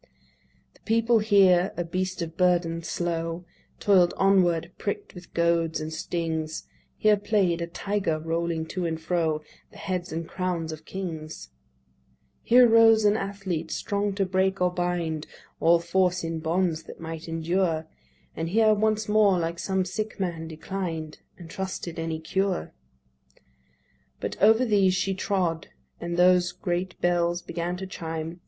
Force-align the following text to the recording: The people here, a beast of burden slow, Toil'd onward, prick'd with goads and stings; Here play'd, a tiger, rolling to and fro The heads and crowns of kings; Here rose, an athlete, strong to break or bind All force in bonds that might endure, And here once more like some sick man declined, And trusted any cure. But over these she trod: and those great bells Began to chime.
The 0.73 0.79
people 0.79 1.19
here, 1.19 1.73
a 1.77 1.83
beast 1.83 2.23
of 2.23 2.35
burden 2.35 2.81
slow, 2.81 3.45
Toil'd 3.79 4.15
onward, 4.17 4.71
prick'd 4.79 5.13
with 5.13 5.31
goads 5.35 5.79
and 5.79 5.93
stings; 5.93 6.65
Here 6.97 7.15
play'd, 7.17 7.61
a 7.61 7.67
tiger, 7.67 8.17
rolling 8.19 8.65
to 8.69 8.87
and 8.87 8.99
fro 8.99 9.43
The 9.69 9.77
heads 9.77 10.11
and 10.11 10.27
crowns 10.27 10.71
of 10.71 10.85
kings; 10.85 11.51
Here 12.41 12.67
rose, 12.67 13.05
an 13.05 13.15
athlete, 13.15 13.69
strong 13.69 14.15
to 14.15 14.25
break 14.25 14.59
or 14.59 14.71
bind 14.73 15.27
All 15.59 15.77
force 15.77 16.23
in 16.23 16.39
bonds 16.39 16.81
that 16.85 16.99
might 16.99 17.27
endure, 17.27 17.85
And 18.35 18.49
here 18.49 18.73
once 18.73 19.07
more 19.07 19.37
like 19.37 19.59
some 19.59 19.85
sick 19.85 20.19
man 20.19 20.47
declined, 20.47 21.19
And 21.37 21.47
trusted 21.47 21.99
any 21.99 22.19
cure. 22.19 22.73
But 24.19 24.35
over 24.41 24.65
these 24.65 24.95
she 24.95 25.13
trod: 25.13 25.67
and 25.99 26.17
those 26.17 26.51
great 26.53 26.99
bells 27.01 27.43
Began 27.43 27.77
to 27.77 27.85
chime. 27.85 28.39